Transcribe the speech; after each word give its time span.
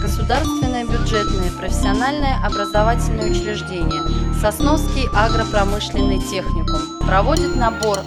Государственное 0.00 0.84
бюджетное 0.84 1.50
профессиональное 1.58 2.38
образовательное 2.44 3.30
учреждение 3.30 4.02
Сосновский 4.40 5.08
агропромышленный 5.14 6.20
техникум 6.20 6.98
проводит 7.06 7.56
набор 7.56 7.98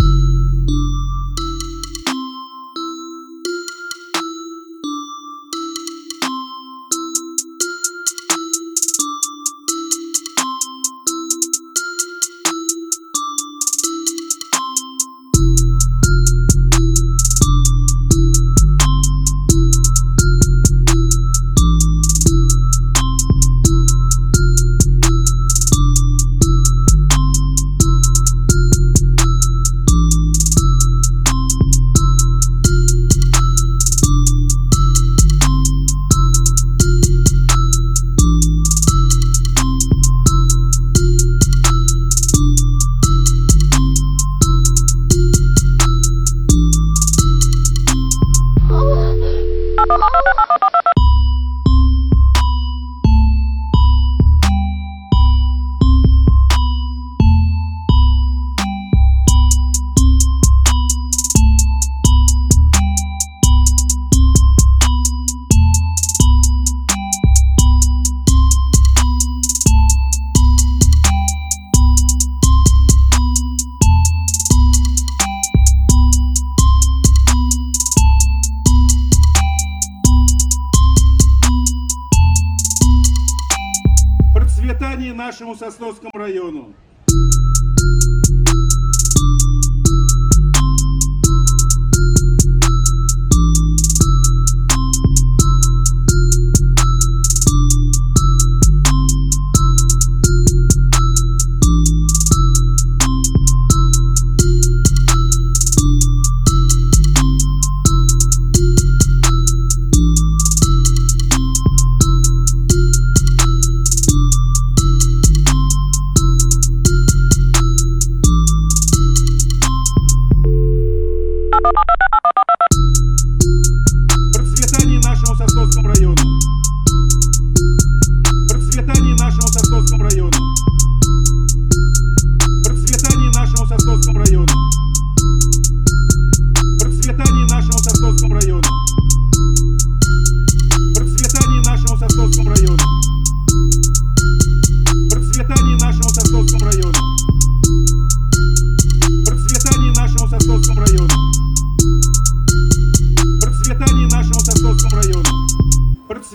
процветание 84.68 85.14
нашему 85.14 85.56
Сосновскому 85.56 86.12
району. 86.14 86.74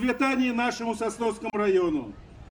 Процветание 0.03 0.53
нашему 0.53 0.97
Сосновскому 0.97 1.53
району. 1.53 2.13